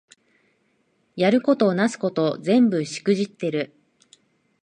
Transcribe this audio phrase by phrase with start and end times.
[1.15, 3.75] やることなすこと全部しくじってる